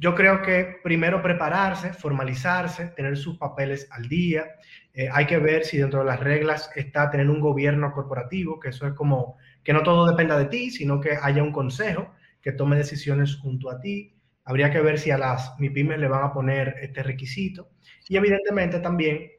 [0.02, 4.46] yo creo que primero prepararse, formalizarse, tener sus papeles al día.
[4.92, 8.70] Eh, hay que ver si dentro de las reglas está tener un gobierno corporativo, que
[8.70, 12.50] eso es como que no todo dependa de ti, sino que haya un consejo que
[12.50, 14.16] tome decisiones junto a ti.
[14.44, 17.70] Habría que ver si a las MIPIMES le van a poner este requisito.
[18.08, 19.30] Y evidentemente también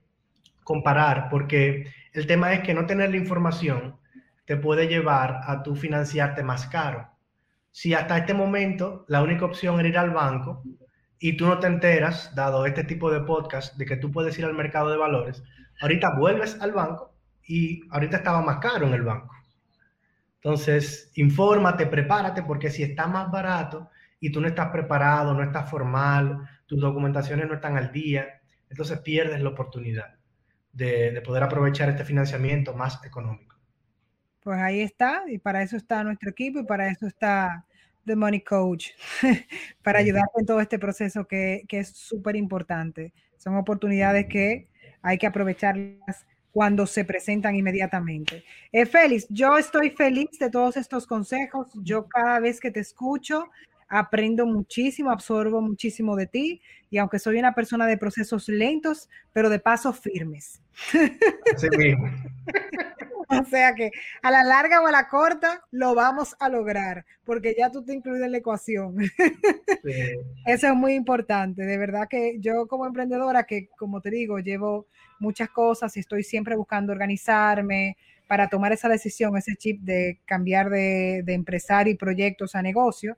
[0.63, 3.97] comparar, porque el tema es que no tener la información
[4.45, 7.13] te puede llevar a tu financiarte más caro
[7.73, 10.61] si hasta este momento la única opción era ir al banco
[11.19, 14.45] y tú no te enteras, dado este tipo de podcast, de que tú puedes ir
[14.45, 15.43] al mercado de valores,
[15.81, 19.33] ahorita vuelves al banco y ahorita estaba más caro en el banco.
[20.35, 25.67] Entonces, infórmate, prepárate, porque si está más barato y tú no estás preparado, no estás
[25.67, 30.13] formal, tus documentaciones no están al día, entonces pierdes la oportunidad
[30.71, 33.52] de, de poder aprovechar este financiamiento más económico.
[34.43, 37.65] Pues ahí está, y para eso está nuestro equipo y para eso está
[38.05, 38.89] The Money Coach,
[39.83, 43.13] para ayudarte en todo este proceso que, que es súper importante.
[43.37, 44.67] Son oportunidades que
[45.01, 48.43] hay que aprovecharlas cuando se presentan inmediatamente.
[48.71, 51.71] Eh, Félix, yo estoy feliz de todos estos consejos.
[51.83, 53.49] Yo cada vez que te escucho,
[53.89, 59.49] aprendo muchísimo, absorbo muchísimo de ti y aunque soy una persona de procesos lentos, pero
[59.49, 60.61] de pasos firmes.
[61.57, 62.07] Sí mismo.
[63.41, 63.91] o sea que
[64.21, 67.93] a la larga o a la corta lo vamos a lograr, porque ya tú te
[67.93, 68.97] incluyes en la ecuación.
[70.45, 71.63] Eso es muy importante.
[71.63, 74.87] De verdad que yo como emprendedora, que como te digo, llevo
[75.19, 80.69] muchas cosas y estoy siempre buscando organizarme para tomar esa decisión, ese chip de cambiar
[80.69, 83.15] de, de empresario y proyectos a negocio.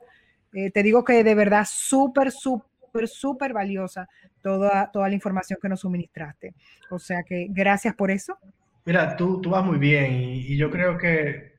[0.54, 4.08] Eh, te digo que de verdad súper, súper, súper valiosa
[4.42, 6.54] toda, toda la información que nos suministraste.
[6.90, 8.38] O sea que gracias por eso.
[8.86, 11.56] Mira, tú, tú vas muy bien y, yo creo que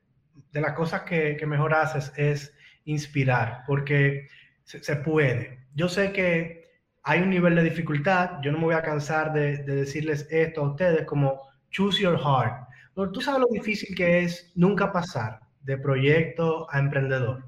[0.53, 4.29] de las cosas que, mejor haces es inspirar, porque
[4.65, 5.59] se, puede.
[5.75, 6.65] Yo sé que
[7.03, 10.63] hay un nivel de dificultad, yo no me voy a cansar de, de decirles esto
[10.63, 12.69] a ustedes como choose your heart.
[12.95, 17.45] Pero tú sabes lo difícil que es nunca pasar de proyecto a emprendedor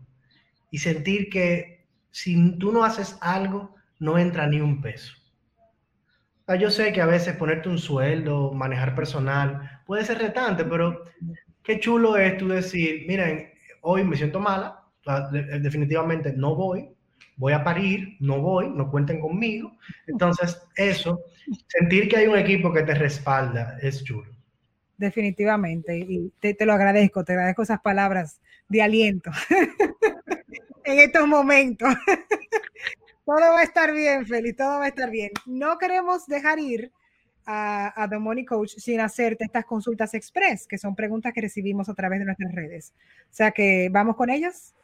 [0.70, 5.17] y sentir que si tú no haces algo, no entra ni un peso.
[6.56, 11.04] Yo sé que a veces ponerte un sueldo, manejar personal, puede ser retante, pero
[11.62, 13.50] qué chulo es tú decir, miren,
[13.82, 14.84] hoy me siento mala,
[15.60, 16.88] definitivamente no voy,
[17.36, 19.72] voy a parir, no voy, no cuenten conmigo.
[20.06, 21.20] Entonces, eso,
[21.66, 24.32] sentir que hay un equipo que te respalda, es chulo.
[24.96, 29.30] Definitivamente, y te, te lo agradezco, te agradezco esas palabras de aliento.
[30.88, 31.88] en estos momentos.
[33.28, 35.30] Todo va a estar bien, Feli, todo va a estar bien.
[35.44, 36.90] No queremos dejar ir
[37.44, 41.90] a, a, The Money Coach sin hacerte estas consultas express, que son preguntas que recibimos
[41.90, 42.94] a través de nuestras redes.
[43.30, 44.74] O sea que vamos con ellas.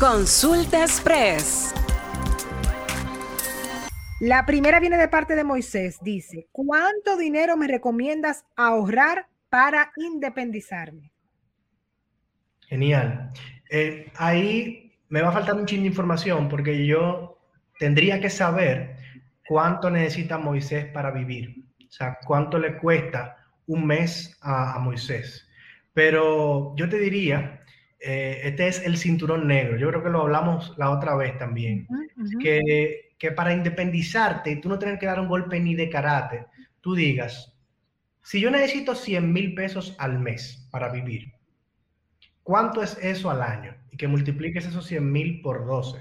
[0.00, 1.74] Consulta express.
[4.20, 5.98] La primera viene de parte de Moisés.
[6.00, 11.12] Dice, ¿cuánto dinero me recomiendas ahorrar para independizarme?
[12.68, 13.30] Genial.
[13.70, 17.38] Eh, ahí me va a faltar un chingo de información porque yo
[17.78, 18.96] tendría que saber
[19.46, 21.64] cuánto necesita Moisés para vivir.
[21.80, 23.36] O sea, cuánto le cuesta
[23.66, 25.48] un mes a, Moisés.
[25.92, 27.62] Pero yo te diría,
[28.00, 29.76] eh, este es el cinturón negro.
[29.76, 31.86] Yo creo que lo hablamos la otra vez también.
[32.40, 36.46] que, que, para independizarte, tú no tener que dar un golpe ni de karate,
[36.80, 37.54] tú digas,
[38.22, 41.32] si yo necesito 100 mil pesos al mes para vivir,
[42.44, 43.74] ¿cuánto es eso al año?
[43.90, 45.98] Y que multipliques esos 100 mil por 12.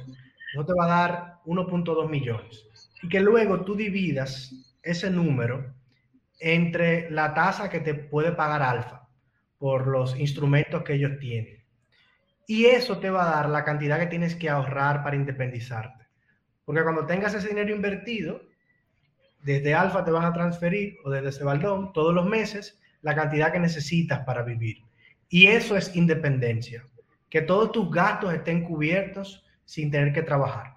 [0.53, 2.69] Eso te va a dar 1.2 millones.
[3.01, 5.73] Y que luego tú dividas ese número
[6.39, 9.07] entre la tasa que te puede pagar Alfa
[9.57, 11.63] por los instrumentos que ellos tienen.
[12.45, 16.05] Y eso te va a dar la cantidad que tienes que ahorrar para independizarte.
[16.65, 18.41] Porque cuando tengas ese dinero invertido,
[19.41, 23.59] desde Alfa te van a transferir o desde Cebaldón todos los meses la cantidad que
[23.59, 24.77] necesitas para vivir.
[25.33, 26.85] Y eso es independencia.
[27.27, 30.75] Que todos tus gastos estén cubiertos sin tener que trabajar.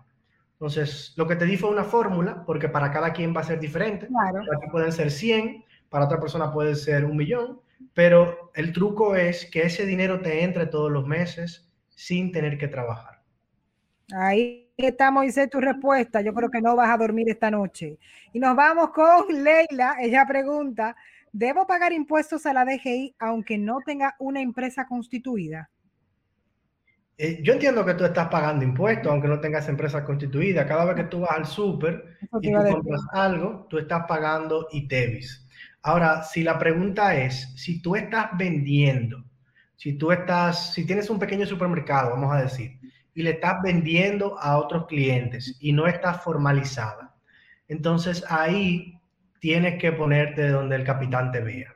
[0.52, 3.60] Entonces, lo que te di fue una fórmula, porque para cada quien va a ser
[3.60, 4.06] diferente.
[4.06, 4.40] Claro.
[4.46, 7.60] Para ti pueden ser 100, para otra persona puede ser un millón,
[7.92, 12.68] pero el truco es que ese dinero te entre todos los meses sin tener que
[12.68, 13.20] trabajar.
[14.14, 16.22] Ahí está, Moisés, tu respuesta.
[16.22, 17.98] Yo creo que no vas a dormir esta noche.
[18.32, 19.96] Y nos vamos con Leila.
[20.00, 20.96] Ella pregunta,
[21.36, 25.68] ¿debo pagar impuestos a la DGI aunque no tenga una empresa constituida?
[27.18, 30.66] Eh, yo entiendo que tú estás pagando impuestos, aunque no tengas empresa constituida.
[30.66, 35.46] Cada vez que tú vas al súper y tú compras algo, tú estás pagando ITEVIS.
[35.82, 39.22] Ahora, si la pregunta es, si tú estás vendiendo,
[39.76, 42.78] si tú estás, si tienes un pequeño supermercado, vamos a decir,
[43.14, 47.14] y le estás vendiendo a otros clientes y no estás formalizada,
[47.68, 48.95] entonces ahí
[49.46, 51.72] tienes que ponerte donde el capitán te vea.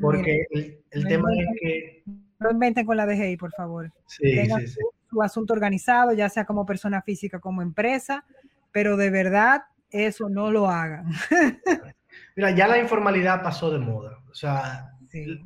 [0.00, 0.46] Porque
[0.90, 2.02] el tema es que
[2.38, 3.92] no inventen con la DGI, por favor.
[4.06, 4.80] Sí, sí, sí.
[5.10, 8.24] Su, asunto organizado, ya sea como persona física, como empresa,
[8.70, 11.04] pero de verdad eso no lo hagan.
[12.34, 14.18] Mira, ya la informalidad pasó de moda.
[14.30, 14.92] O sea,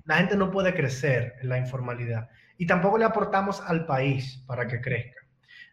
[0.05, 4.69] la gente no puede crecer en la informalidad y tampoco le aportamos al país para
[4.69, 5.21] que crezca.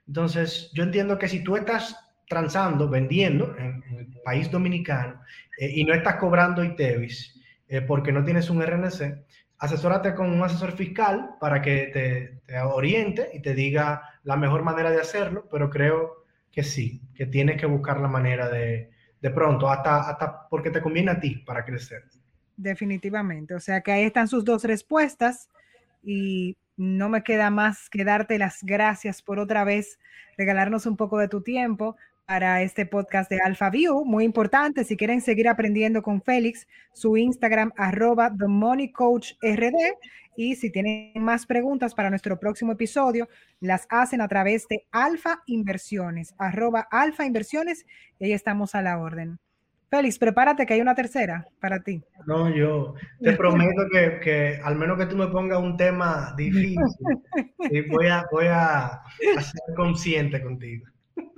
[0.08, 1.96] Entonces, yo entiendo que si tú estás
[2.34, 5.22] transando, vendiendo en, el país dominicano
[5.60, 9.24] eh, y no estás cobrando ITEVIS eh, porque no tienes un RNC,
[9.60, 14.90] asesórate con un asesor fiscal para que te, oriente y te diga la mejor manera
[14.90, 18.90] de hacerlo, pero creo que sí, que tienes que buscar la manera de,
[19.36, 22.04] pronto, hasta, hasta porque te conviene a ti para crecer.
[22.58, 25.50] Definitivamente, o sea que ahí están sus dos respuestas
[26.02, 30.00] y no me queda más que darte las gracias por otra vez
[30.36, 34.06] regalarnos un poco de tu tiempo para este podcast de Alpha View.
[34.06, 39.98] Muy importante, si quieren seguir aprendiendo con Félix, su Instagram arroba The Money Coach RD.
[40.36, 43.28] Y si tienen más preguntas para nuestro próximo episodio,
[43.60, 47.86] las hacen a través de Alfa Inversiones, arroba Alfa Inversiones,
[48.20, 49.40] y ahí estamos a la orden.
[49.92, 52.02] Félix, prepárate que hay una tercera para ti.
[52.26, 56.80] No, yo te prometo que, que al menos que tú me pongas un tema difícil,
[57.92, 60.88] voy a, voy a ser consciente contigo.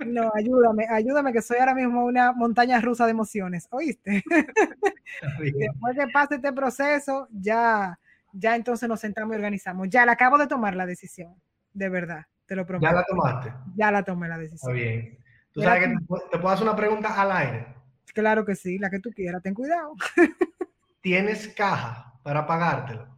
[0.06, 4.22] No, ayúdame, ayúdame, que soy ahora mismo una montaña rusa de emociones, ¿oíste?
[5.40, 7.98] Después que pase este proceso, ya,
[8.32, 9.88] ya entonces nos sentamos y organizamos.
[9.90, 11.34] Ya la acabo de tomar la decisión,
[11.72, 12.90] de verdad, te lo prometo.
[12.90, 13.52] ¿Ya la tomaste?
[13.76, 14.76] Ya la tomé la decisión.
[14.76, 15.18] Está bien.
[15.52, 15.94] ¿Tú sabes que
[16.30, 17.66] te, puedo hacer una pregunta al aire?
[18.12, 19.94] Claro que sí, la que tú quieras, ten cuidado.
[21.00, 23.08] ¿Tienes caja para pagártelo?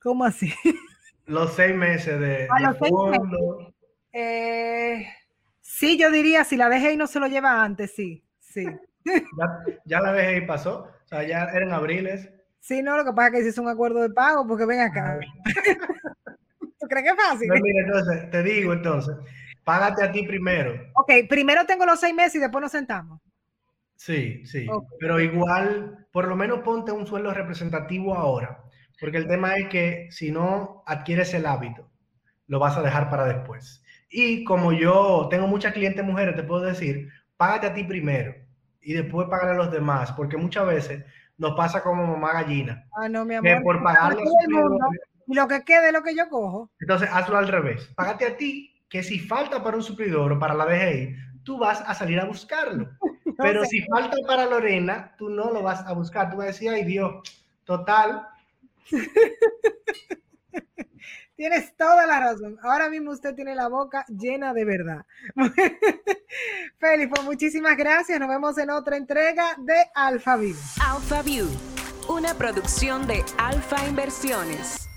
[0.00, 0.52] ¿Cómo así?
[1.26, 3.72] Los seis meses de, fondo.
[4.12, 4.49] Eh,
[5.80, 8.66] Sí, yo diría, si la dejé y no se lo lleva antes, sí, sí.
[9.86, 12.30] Ya, la dejé y pasó, o sea, ya eran abriles.
[12.58, 15.18] Sí, no, lo que pasa es que hiciste un acuerdo de pago, porque ven acá.
[16.60, 17.48] ¿Tú crees que es fácil?
[17.48, 19.16] No, mira, entonces, te digo entonces,
[19.64, 20.74] págate a ti primero.
[20.96, 23.18] Ok, primero tengo los seis meses y después nos sentamos.
[23.96, 24.66] Sí, sí,
[24.98, 28.64] pero igual, por lo menos ponte un sueldo representativo ahora,
[29.00, 31.90] porque el tema es que si no adquieres el hábito,
[32.48, 33.82] lo vas a dejar para después.
[34.10, 38.34] Y como yo tengo muchas clientes mujeres, te puedo decir, págate a ti primero
[38.82, 41.04] y después págale a los demás, porque muchas veces
[41.38, 42.84] nos pasa como mamá gallina.
[42.96, 43.62] Ah, no, mi amor.
[43.62, 44.24] por pagarle
[45.26, 46.70] y lo que quede lo que yo cojo.
[46.80, 47.88] Entonces, hazlo al revés.
[47.94, 51.82] Págate a ti, que si falta para un suplidor o para la DGI, tú vas
[51.86, 52.90] a salir a buscarlo.
[53.38, 56.30] Pero si falta para Lorena, tú no lo vas a buscar.
[56.30, 57.22] Tú vas a decir, ay Dios,
[57.64, 58.26] total.
[61.40, 62.58] Tienes toda la razón.
[62.62, 65.06] Ahora mismo usted tiene la boca llena de verdad.
[66.78, 68.20] Felipe, pues muchísimas gracias.
[68.20, 70.54] Nos vemos en otra entrega de Alpha View.
[70.86, 71.48] Alpha View,
[72.10, 74.89] una producción de Alfa Inversiones.